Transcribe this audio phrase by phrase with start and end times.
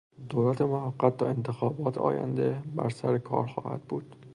[0.29, 4.15] دولت موقت تا انتخابات آینده بر سرکار خواهد بود.